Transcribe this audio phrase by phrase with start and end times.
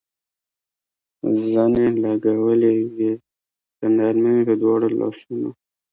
[1.49, 3.11] زنې لګولې وې،
[3.77, 5.49] په نرمۍ مې په دواړو لاسونو.